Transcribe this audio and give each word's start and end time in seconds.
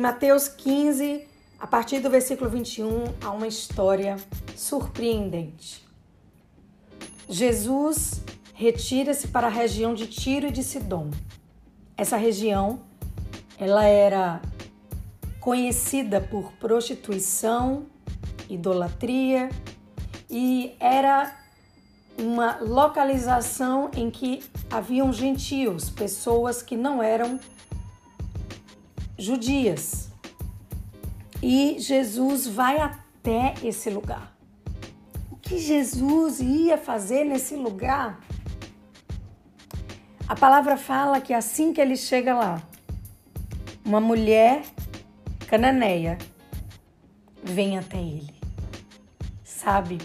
Em 0.00 0.02
Mateus 0.02 0.48
15, 0.48 1.26
a 1.58 1.66
partir 1.66 2.00
do 2.00 2.08
versículo 2.08 2.48
21, 2.48 3.04
há 3.20 3.32
uma 3.32 3.46
história 3.46 4.16
surpreendente. 4.56 5.86
Jesus 7.28 8.22
retira-se 8.54 9.28
para 9.28 9.48
a 9.48 9.50
região 9.50 9.92
de 9.92 10.06
Tiro 10.06 10.46
e 10.46 10.50
de 10.50 10.64
Sidom. 10.64 11.10
Essa 11.98 12.16
região, 12.16 12.80
ela 13.58 13.84
era 13.84 14.40
conhecida 15.38 16.18
por 16.18 16.50
prostituição, 16.52 17.84
idolatria 18.48 19.50
e 20.30 20.74
era 20.80 21.30
uma 22.16 22.56
localização 22.62 23.90
em 23.94 24.10
que 24.10 24.42
haviam 24.70 25.12
gentios, 25.12 25.90
pessoas 25.90 26.62
que 26.62 26.74
não 26.74 27.02
eram 27.02 27.38
judias. 29.20 30.10
E 31.42 31.76
Jesus 31.78 32.46
vai 32.46 32.78
até 32.78 33.54
esse 33.62 33.90
lugar. 33.90 34.34
O 35.30 35.36
que 35.36 35.58
Jesus 35.58 36.40
ia 36.40 36.78
fazer 36.78 37.24
nesse 37.24 37.54
lugar? 37.54 38.20
A 40.26 40.34
palavra 40.34 40.76
fala 40.76 41.20
que 41.20 41.34
assim 41.34 41.72
que 41.72 41.80
ele 41.80 41.96
chega 41.96 42.34
lá, 42.34 42.62
uma 43.84 44.00
mulher 44.00 44.62
cananeia 45.46 46.16
vem 47.42 47.76
até 47.76 47.98
ele. 47.98 48.34
Sabe? 49.44 49.98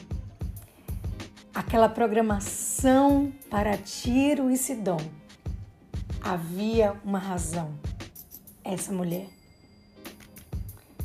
Aquela 1.54 1.88
programação 1.88 3.32
para 3.50 3.78
Tiro 3.78 4.50
e 4.52 4.58
Sidom. 4.58 5.00
Havia 6.22 7.00
uma 7.06 7.20
razão. 7.20 7.74
Essa 8.66 8.92
mulher. 8.92 9.28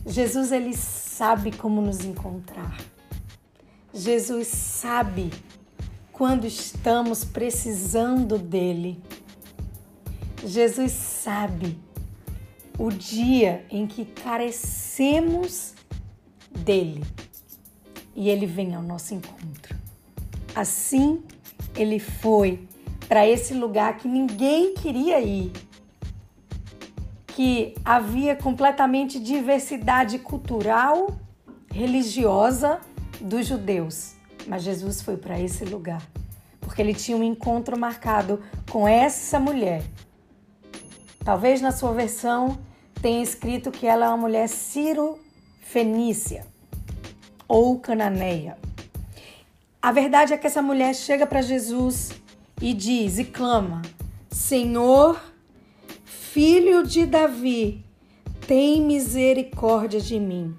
Jesus 0.06 0.50
ele 0.50 0.74
sabe 0.74 1.52
como 1.52 1.80
nos 1.80 2.04
encontrar. 2.04 2.76
Jesus 3.92 4.48
sabe 4.48 5.30
quando 6.10 6.46
estamos 6.46 7.24
precisando 7.24 8.38
dele. 8.38 9.00
Jesus 10.44 10.92
sabe 10.92 11.78
o 12.78 12.90
dia 12.90 13.66
em 13.70 13.86
que 13.86 14.06
carecemos 14.06 15.74
dele 16.50 17.04
e 18.16 18.28
ele 18.28 18.46
vem 18.46 18.74
ao 18.74 18.82
nosso 18.82 19.14
encontro. 19.14 19.76
Assim, 20.54 21.22
ele 21.76 21.98
foi 21.98 22.66
para 23.08 23.26
esse 23.26 23.54
lugar 23.54 23.96
que 23.98 24.08
ninguém 24.08 24.74
queria 24.74 25.20
ir, 25.20 25.52
que 27.40 27.74
havia 27.82 28.36
completamente 28.36 29.18
diversidade 29.18 30.18
cultural, 30.18 31.08
religiosa 31.72 32.80
dos 33.18 33.46
judeus 33.46 34.12
mas 34.46 34.62
Jesus 34.62 35.00
foi 35.00 35.16
para 35.16 35.40
esse 35.40 35.64
lugar 35.64 36.02
porque 36.60 36.82
ele 36.82 36.92
tinha 36.92 37.16
um 37.16 37.22
encontro 37.22 37.78
marcado 37.78 38.42
com 38.70 38.86
essa 38.86 39.40
mulher. 39.40 39.82
Talvez 41.24 41.62
na 41.62 41.72
sua 41.72 41.94
versão 41.94 42.58
tenha 43.00 43.22
escrito 43.22 43.70
que 43.70 43.86
ela 43.86 44.04
é 44.04 44.08
uma 44.08 44.18
mulher 44.18 44.48
Ciro-Fenícia 44.48 46.46
ou 47.48 47.80
cananeia. 47.80 48.58
A 49.80 49.90
verdade 49.92 50.34
é 50.34 50.36
que 50.36 50.46
essa 50.46 50.60
mulher 50.60 50.94
chega 50.94 51.26
para 51.26 51.40
Jesus 51.40 52.12
e 52.60 52.74
diz 52.74 53.18
e 53.18 53.24
clama: 53.24 53.80
Senhor, 54.30 55.18
filho 56.32 56.86
de 56.86 57.06
Davi, 57.06 57.84
tem 58.46 58.80
misericórdia 58.82 60.00
de 60.00 60.20
mim. 60.20 60.54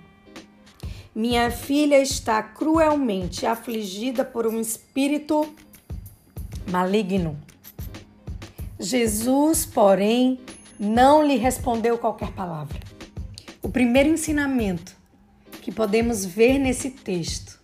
Minha 1.15 1.49
filha 1.49 2.01
está 2.01 2.43
cruelmente 2.43 3.45
afligida 3.45 4.25
por 4.25 4.45
um 4.45 4.59
espírito 4.59 5.55
maligno. 6.69 7.39
Jesus, 8.77 9.65
porém, 9.65 10.41
não 10.77 11.25
lhe 11.25 11.37
respondeu 11.37 11.97
qualquer 11.97 12.33
palavra. 12.33 12.81
O 13.61 13.69
primeiro 13.69 14.09
ensinamento 14.09 14.93
que 15.61 15.71
podemos 15.71 16.25
ver 16.25 16.59
nesse 16.59 16.89
texto 16.89 17.61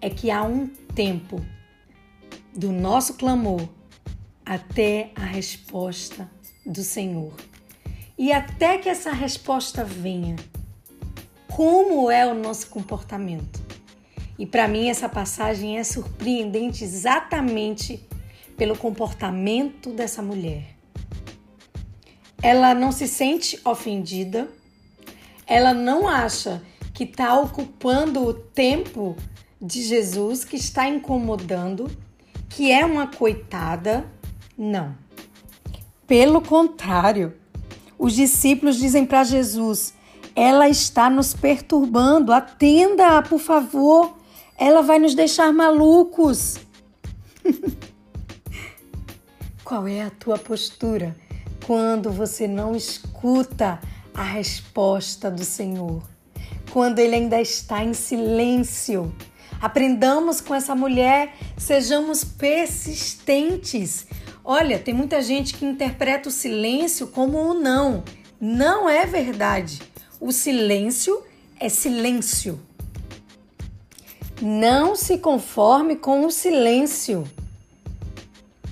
é 0.00 0.08
que 0.08 0.30
há 0.30 0.42
um 0.42 0.66
tempo 0.66 1.44
do 2.56 2.72
nosso 2.72 3.14
clamor 3.14 3.68
até 4.46 5.10
a 5.14 5.24
resposta 5.24 6.26
do 6.64 6.82
Senhor. 6.82 7.32
E 8.16 8.32
até 8.32 8.78
que 8.78 8.88
essa 8.88 9.10
resposta 9.10 9.84
venha, 9.84 10.36
como 11.48 12.10
é 12.10 12.26
o 12.26 12.34
nosso 12.34 12.68
comportamento. 12.68 13.62
E 14.38 14.46
para 14.46 14.66
mim 14.66 14.88
essa 14.88 15.08
passagem 15.08 15.78
é 15.78 15.84
surpreendente 15.84 16.82
exatamente 16.82 18.04
pelo 18.56 18.76
comportamento 18.76 19.90
dessa 19.90 20.22
mulher. 20.22 20.76
Ela 22.42 22.74
não 22.74 22.92
se 22.92 23.08
sente 23.08 23.58
ofendida, 23.64 24.48
ela 25.46 25.72
não 25.72 26.08
acha 26.08 26.62
que 26.92 27.04
está 27.04 27.38
ocupando 27.38 28.22
o 28.22 28.34
tempo 28.34 29.16
de 29.60 29.82
Jesus, 29.82 30.44
que 30.44 30.56
está 30.56 30.88
incomodando, 30.88 31.90
que 32.48 32.70
é 32.70 32.84
uma 32.84 33.06
coitada. 33.06 34.04
Não. 34.56 34.94
Pelo 36.06 36.40
contrário, 36.40 37.34
os 37.98 38.14
discípulos 38.14 38.76
dizem 38.76 39.06
para 39.06 39.24
Jesus: 39.24 39.94
ela 40.36 40.68
está 40.68 41.08
nos 41.08 41.32
perturbando. 41.32 42.32
Atenda, 42.32 43.22
por 43.22 43.38
favor. 43.38 44.16
Ela 44.58 44.82
vai 44.82 44.98
nos 44.98 45.14
deixar 45.14 45.52
malucos. 45.52 46.58
Qual 49.64 49.86
é 49.86 50.02
a 50.02 50.10
tua 50.10 50.36
postura 50.36 51.16
quando 51.66 52.10
você 52.10 52.46
não 52.46 52.74
escuta 52.74 53.80
a 54.12 54.22
resposta 54.22 55.30
do 55.30 55.44
Senhor? 55.44 56.02
Quando 56.72 56.98
ele 56.98 57.14
ainda 57.14 57.40
está 57.40 57.84
em 57.84 57.94
silêncio? 57.94 59.14
Aprendamos 59.60 60.40
com 60.40 60.54
essa 60.54 60.74
mulher, 60.74 61.34
sejamos 61.56 62.24
persistentes. 62.24 64.06
Olha, 64.46 64.78
tem 64.78 64.92
muita 64.92 65.22
gente 65.22 65.54
que 65.54 65.64
interpreta 65.64 66.28
o 66.28 66.32
silêncio 66.32 67.06
como 67.06 67.40
um 67.40 67.54
não. 67.54 68.04
Não 68.38 68.86
é 68.86 69.06
verdade. 69.06 69.80
O 70.20 70.32
silêncio 70.32 71.22
é 71.58 71.70
silêncio. 71.70 72.60
Não 74.42 74.94
se 74.94 75.16
conforme 75.16 75.96
com 75.96 76.26
o 76.26 76.30
silêncio. 76.30 77.24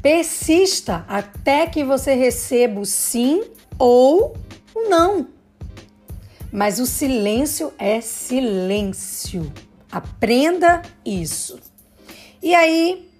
Persista 0.02 1.06
até 1.08 1.66
que 1.66 1.82
você 1.82 2.12
receba 2.12 2.78
o 2.78 2.84
sim 2.84 3.42
ou 3.78 4.36
o 4.74 4.88
não. 4.90 5.26
Mas 6.52 6.80
o 6.80 6.84
silêncio 6.84 7.72
é 7.78 8.02
silêncio. 8.02 9.50
Aprenda 9.90 10.82
isso. 11.02 11.58
E 12.42 12.54
aí, 12.54 13.11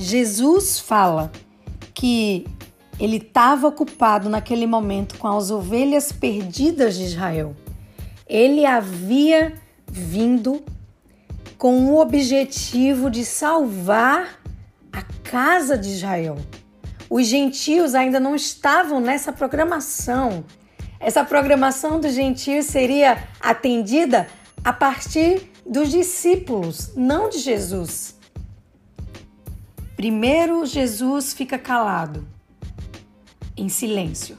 Jesus 0.00 0.78
fala 0.78 1.32
que 1.92 2.46
ele 3.00 3.16
estava 3.16 3.66
ocupado 3.66 4.28
naquele 4.28 4.64
momento 4.64 5.18
com 5.18 5.26
as 5.26 5.50
ovelhas 5.50 6.12
perdidas 6.12 6.96
de 6.96 7.02
Israel. 7.02 7.56
Ele 8.24 8.64
havia 8.64 9.54
vindo 9.90 10.62
com 11.58 11.90
o 11.90 11.98
objetivo 11.98 13.10
de 13.10 13.24
salvar 13.24 14.40
a 14.92 15.02
casa 15.02 15.76
de 15.76 15.88
Israel. 15.88 16.36
Os 17.10 17.26
gentios 17.26 17.96
ainda 17.96 18.20
não 18.20 18.36
estavam 18.36 19.00
nessa 19.00 19.32
programação. 19.32 20.44
Essa 21.00 21.24
programação 21.24 21.98
dos 21.98 22.14
gentios 22.14 22.66
seria 22.66 23.24
atendida 23.40 24.28
a 24.64 24.72
partir 24.72 25.50
dos 25.66 25.90
discípulos, 25.90 26.92
não 26.94 27.28
de 27.28 27.38
Jesus. 27.38 28.17
Primeiro, 29.98 30.64
Jesus 30.64 31.32
fica 31.32 31.58
calado 31.58 32.24
em 33.56 33.68
silêncio. 33.68 34.38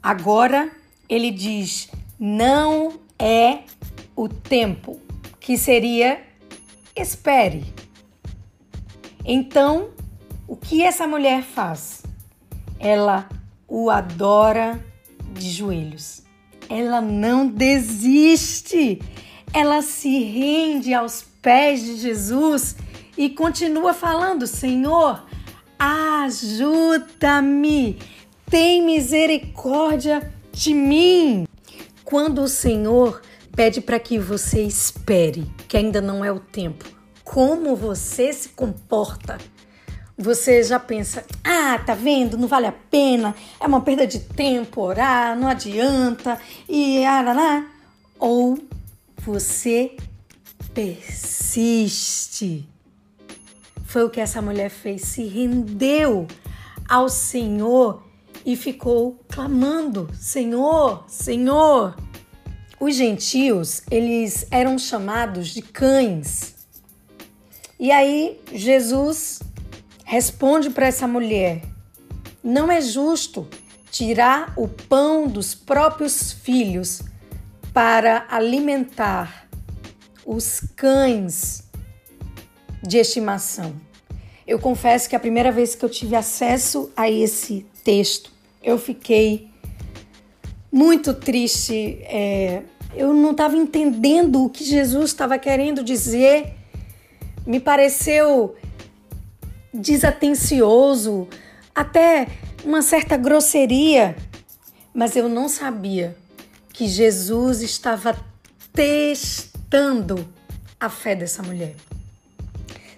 Agora 0.00 0.70
ele 1.08 1.32
diz: 1.32 1.90
não 2.20 3.00
é 3.18 3.64
o 4.14 4.28
tempo, 4.28 5.00
que 5.40 5.58
seria 5.58 6.22
espere. 6.94 7.64
Então, 9.24 9.90
o 10.46 10.54
que 10.54 10.84
essa 10.84 11.04
mulher 11.04 11.42
faz? 11.42 12.04
Ela 12.78 13.28
o 13.66 13.90
adora 13.90 14.80
de 15.32 15.50
joelhos. 15.50 16.22
Ela 16.68 17.00
não 17.00 17.48
desiste. 17.48 19.02
Ela 19.52 19.82
se 19.82 20.22
rende 20.22 20.94
aos 20.94 21.22
pés 21.42 21.84
de 21.84 21.96
Jesus 21.96 22.76
e 23.20 23.28
continua 23.28 23.92
falando: 23.92 24.46
Senhor, 24.46 25.22
ajuda-me 25.78 27.18
tem 28.48 28.82
misericórdia 28.82 30.32
de 30.50 30.72
mim. 30.72 31.46
Quando 32.02 32.40
o 32.42 32.48
Senhor 32.48 33.20
pede 33.54 33.82
para 33.82 34.00
que 34.00 34.18
você 34.18 34.62
espere, 34.62 35.46
que 35.68 35.76
ainda 35.76 36.00
não 36.00 36.24
é 36.24 36.32
o 36.32 36.40
tempo, 36.40 36.86
como 37.22 37.76
você 37.76 38.32
se 38.32 38.48
comporta? 38.48 39.36
Você 40.16 40.62
já 40.62 40.80
pensa, 40.80 41.24
ah, 41.44 41.78
tá 41.78 41.94
vendo? 41.94 42.38
Não 42.38 42.48
vale 42.48 42.66
a 42.66 42.72
pena, 42.72 43.34
é 43.60 43.66
uma 43.66 43.82
perda 43.82 44.06
de 44.06 44.20
tempo 44.20 44.80
orar, 44.80 45.38
não 45.38 45.46
adianta, 45.48 46.40
e 46.68 47.04
ah, 47.04 47.64
Ou 48.18 48.58
você 49.18 49.94
persiste. 50.72 52.66
Foi 53.90 54.04
o 54.04 54.08
que 54.08 54.20
essa 54.20 54.40
mulher 54.40 54.70
fez, 54.70 55.02
se 55.02 55.24
rendeu 55.24 56.28
ao 56.88 57.08
Senhor 57.08 58.04
e 58.46 58.54
ficou 58.54 59.18
clamando: 59.28 60.08
Senhor, 60.14 61.02
Senhor. 61.08 61.96
Os 62.78 62.94
gentios, 62.94 63.82
eles 63.90 64.46
eram 64.48 64.78
chamados 64.78 65.48
de 65.48 65.60
cães. 65.60 66.54
E 67.80 67.90
aí 67.90 68.40
Jesus 68.52 69.40
responde 70.04 70.70
para 70.70 70.86
essa 70.86 71.08
mulher: 71.08 71.60
Não 72.44 72.70
é 72.70 72.80
justo 72.80 73.48
tirar 73.90 74.54
o 74.56 74.68
pão 74.68 75.26
dos 75.26 75.52
próprios 75.52 76.30
filhos 76.30 77.02
para 77.72 78.24
alimentar 78.30 79.48
os 80.24 80.60
cães 80.76 81.68
de 82.82 82.98
estimação. 82.98 83.74
Eu 84.46 84.58
confesso 84.58 85.08
que 85.08 85.14
a 85.14 85.20
primeira 85.20 85.52
vez 85.52 85.74
que 85.74 85.84
eu 85.84 85.88
tive 85.88 86.16
acesso 86.16 86.90
a 86.96 87.08
esse 87.08 87.66
texto, 87.84 88.32
eu 88.62 88.78
fiquei 88.78 89.48
muito 90.72 91.14
triste. 91.14 91.98
É, 92.02 92.62
eu 92.94 93.14
não 93.14 93.32
estava 93.32 93.56
entendendo 93.56 94.44
o 94.44 94.50
que 94.50 94.64
Jesus 94.64 95.10
estava 95.10 95.38
querendo 95.38 95.82
dizer. 95.84 96.54
Me 97.46 97.60
pareceu 97.60 98.56
desatencioso, 99.72 101.28
até 101.74 102.26
uma 102.64 102.82
certa 102.82 103.16
grosseria, 103.16 104.16
mas 104.92 105.16
eu 105.16 105.28
não 105.28 105.48
sabia 105.48 106.16
que 106.72 106.88
Jesus 106.88 107.62
estava 107.62 108.18
testando 108.72 110.28
a 110.78 110.88
fé 110.88 111.14
dessa 111.14 111.42
mulher. 111.42 111.74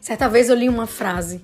Certa 0.03 0.29
vez 0.29 0.49
eu 0.49 0.57
li 0.57 0.69
uma 0.69 0.89
frase 0.89 1.41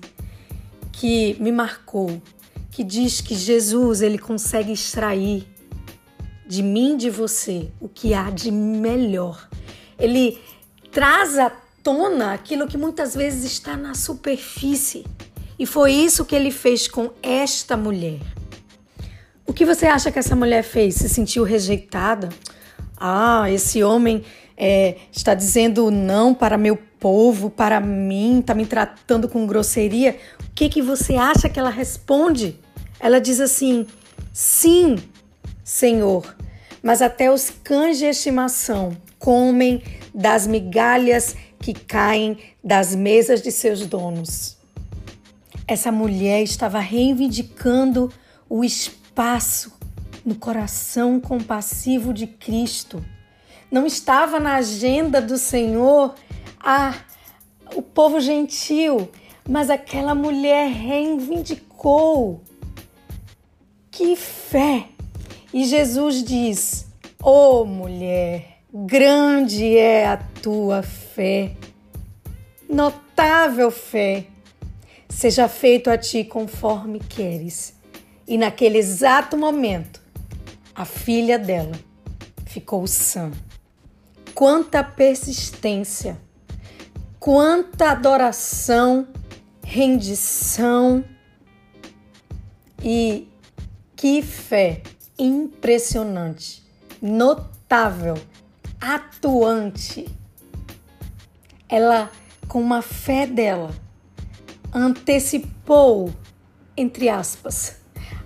que 0.91 1.37
me 1.39 1.49
marcou, 1.49 2.21
que 2.69 2.83
diz 2.83 3.21
que 3.21 3.33
Jesus 3.33 4.01
ele 4.01 4.17
consegue 4.17 4.73
extrair 4.73 5.47
de 6.45 6.61
mim, 6.61 6.97
de 6.97 7.09
você, 7.09 7.71
o 7.79 7.87
que 7.87 8.13
há 8.13 8.29
de 8.29 8.51
melhor. 8.51 9.47
Ele 9.97 10.37
traz 10.91 11.37
à 11.37 11.49
tona 11.81 12.33
aquilo 12.33 12.67
que 12.67 12.77
muitas 12.77 13.15
vezes 13.15 13.49
está 13.49 13.77
na 13.77 13.93
superfície. 13.93 15.05
E 15.57 15.65
foi 15.65 15.93
isso 15.93 16.25
que 16.25 16.35
ele 16.35 16.51
fez 16.51 16.85
com 16.85 17.11
esta 17.23 17.77
mulher. 17.77 18.19
O 19.47 19.53
que 19.53 19.63
você 19.63 19.85
acha 19.85 20.11
que 20.11 20.19
essa 20.19 20.35
mulher 20.35 20.63
fez? 20.63 20.95
Se 20.95 21.07
sentiu 21.07 21.45
rejeitada? 21.45 22.27
Ah, 22.97 23.49
esse 23.49 23.81
homem 23.81 24.25
é, 24.59 24.97
está 25.09 25.33
dizendo 25.33 25.89
não 25.89 26.33
para 26.33 26.57
meu 26.57 26.77
povo, 26.99 27.49
para 27.49 27.79
mim, 27.79 28.41
está 28.41 28.53
me 28.53 28.65
tratando 28.65 29.29
com 29.29 29.47
grosseria. 29.47 30.17
O 30.41 30.51
que, 30.53 30.67
que 30.67 30.81
você 30.81 31.15
acha 31.15 31.47
que 31.47 31.57
ela 31.57 31.69
responde? 31.69 32.59
Ela 32.99 33.21
diz 33.21 33.39
assim: 33.39 33.87
sim, 34.33 34.97
Senhor, 35.63 36.35
mas 36.83 37.01
até 37.01 37.31
os 37.31 37.49
cães 37.49 37.97
de 37.97 38.05
estimação 38.05 38.97
comem 39.17 39.81
das 40.13 40.45
migalhas 40.45 41.37
que 41.59 41.73
caem 41.73 42.37
das 42.61 42.93
mesas 42.93 43.41
de 43.41 43.51
seus 43.51 43.85
donos. 43.85 44.57
Essa 45.65 45.91
mulher 45.91 46.41
estava 46.41 46.79
reivindicando 46.79 48.11
o 48.49 48.63
espaço 48.63 49.71
no 50.25 50.35
coração 50.35 51.19
compassivo 51.19 52.13
de 52.13 52.27
Cristo. 52.27 53.03
Não 53.71 53.85
estava 53.85 54.39
na 54.39 54.55
agenda 54.55 55.21
do 55.21 55.37
Senhor 55.37 56.15
a 56.59 56.95
o 57.75 57.81
povo 57.81 58.19
gentil, 58.19 59.09
mas 59.47 59.69
aquela 59.69 60.15
mulher 60.15 60.69
reivindicou. 60.69 62.41
Que 63.91 64.15
fé! 64.15 64.87
E 65.53 65.65
Jesus 65.65 66.23
diz: 66.23 66.87
Ô 67.21 67.61
oh, 67.61 67.65
mulher, 67.65 68.59
grande 68.73 69.77
é 69.77 70.07
a 70.07 70.17
tua 70.17 70.81
fé, 70.81 71.53
notável 72.69 73.71
fé. 73.71 74.27
Seja 75.07 75.47
feito 75.47 75.89
a 75.89 75.97
ti 75.97 76.23
conforme 76.23 76.99
queres. 76.99 77.73
E 78.27 78.37
naquele 78.37 78.77
exato 78.77 79.35
momento, 79.35 80.01
a 80.75 80.85
filha 80.85 81.37
dela 81.39 81.77
ficou 82.45 82.85
sã. 82.85 83.31
Quanta 84.39 84.81
persistência, 84.85 86.17
quanta 87.19 87.91
adoração, 87.91 89.05
rendição 89.61 91.03
e 92.81 93.27
que 93.97 94.21
fé 94.21 94.81
impressionante, 95.19 96.65
notável, 97.01 98.13
atuante. 98.79 100.07
Ela, 101.67 102.09
com 102.47 102.61
uma 102.61 102.81
fé 102.81 103.27
dela, 103.27 103.75
antecipou, 104.73 106.13
entre 106.77 107.09
aspas, 107.09 107.81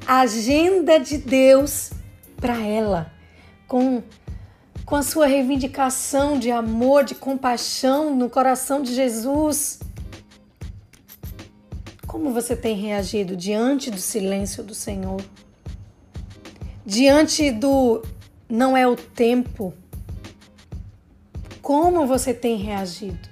a 0.05 0.19
agenda 0.19 0.99
de 0.99 1.17
Deus 1.17 1.89
para 2.37 2.61
ela, 2.61 3.11
com, 3.67 4.03
com 4.85 4.95
a 4.95 5.03
sua 5.03 5.25
reivindicação 5.25 6.37
de 6.37 6.51
amor, 6.51 7.03
de 7.03 7.15
compaixão 7.15 8.15
no 8.15 8.29
coração 8.29 8.81
de 8.81 8.93
Jesus. 8.93 9.79
Como 12.05 12.31
você 12.31 12.55
tem 12.55 12.75
reagido 12.75 13.35
diante 13.35 13.89
do 13.89 13.99
silêncio 13.99 14.63
do 14.63 14.75
Senhor? 14.75 15.21
Diante 16.85 17.49
do 17.49 18.03
não 18.49 18.75
é 18.75 18.85
o 18.85 18.95
tempo? 18.95 19.73
Como 21.61 22.05
você 22.05 22.33
tem 22.33 22.57
reagido? 22.57 23.29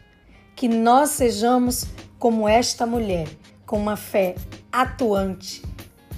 Que 0.55 0.67
nós 0.67 1.09
sejamos 1.09 1.85
como 2.17 2.47
esta 2.47 2.85
mulher, 2.85 3.27
com 3.65 3.77
uma 3.77 3.97
fé 3.97 4.35
atuante, 4.71 5.61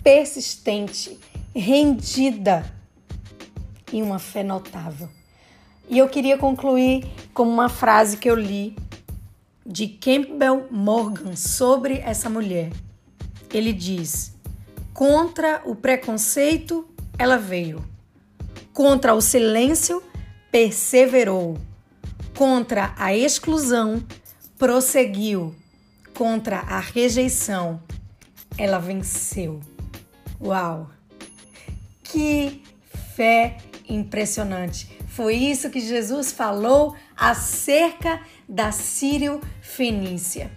persistente, 0.03 1.19
rendida 1.55 2.63
e 3.91 4.01
uma 4.01 4.19
fé 4.19 4.43
notável. 4.43 5.09
E 5.89 5.97
eu 5.97 6.07
queria 6.07 6.37
concluir 6.37 7.05
com 7.33 7.43
uma 7.43 7.69
frase 7.69 8.17
que 8.17 8.29
eu 8.29 8.35
li 8.35 8.75
de 9.65 9.87
Campbell 9.87 10.67
Morgan 10.71 11.35
sobre 11.35 11.99
essa 11.99 12.29
mulher. 12.29 12.71
Ele 13.51 13.73
diz: 13.73 14.33
Contra 14.93 15.61
o 15.65 15.75
preconceito, 15.75 16.87
ela 17.17 17.37
veio. 17.37 17.83
Contra 18.73 19.13
o 19.13 19.21
silêncio, 19.21 20.01
perseverou. 20.51 21.57
Contra 22.35 22.93
a 22.97 23.15
exclusão, 23.15 24.03
prosseguiu. 24.57 25.53
Contra 26.15 26.59
a 26.59 26.79
rejeição, 26.79 27.81
ela 28.57 28.79
venceu. 28.79 29.59
Uau! 30.41 30.89
Que 32.03 32.63
fé 33.15 33.57
impressionante! 33.87 35.02
Foi 35.15 35.35
isso 35.35 35.69
que 35.69 35.79
Jesus 35.79 36.31
falou 36.31 36.95
acerca 37.15 38.19
da 38.49 38.71
Sírio-Fenícia. 38.71 40.49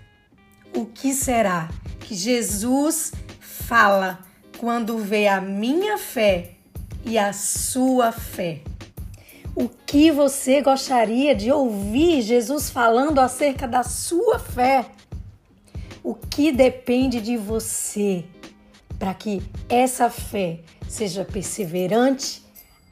O 0.75 0.87
que 0.87 1.13
será 1.13 1.69
que 2.01 2.15
Jesus 2.15 3.13
fala 3.39 4.19
quando 4.57 4.97
vê 4.97 5.29
a 5.29 5.43
minha 5.43 5.99
fé 5.99 6.53
e 7.05 7.19
a 7.19 7.35
sua 7.35 8.13
fé? 8.13 8.63
O 9.55 9.69
que 9.69 10.11
você 10.11 10.63
gostaria 10.63 11.35
de 11.35 11.53
ouvir 11.53 12.23
Jesus 12.23 12.71
falando 12.71 13.19
acerca 13.19 13.69
da 13.69 13.83
sua 13.83 14.39
fé? 14.39 14.87
O 16.03 16.15
que 16.15 16.51
depende 16.51 17.21
de 17.21 17.37
você 17.37 18.25
para 18.99 19.13
que 19.13 19.43
essa 19.69 20.09
fé 20.09 20.61
seja 20.89 21.27
perseverante, 21.27 22.43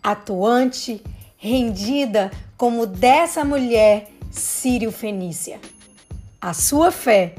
atuante, 0.02 1.02
rendida 1.44 2.30
como 2.56 2.86
dessa 2.86 3.44
mulher 3.44 4.08
sírio-fenícia. 4.30 5.60
A 6.40 6.54
sua 6.54 6.90
fé 6.90 7.34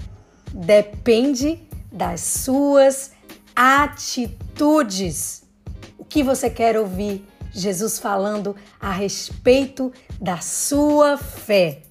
depende 0.53 1.59
das 1.91 2.21
suas 2.21 3.13
atitudes. 3.55 5.43
O 5.97 6.05
que 6.05 6.21
você 6.21 6.51
quer 6.51 6.77
ouvir 6.77 7.25
Jesus 7.51 7.97
falando 7.97 8.55
a 8.79 8.91
respeito 8.91 9.91
da 10.21 10.37
sua 10.37 11.17
fé. 11.17 11.81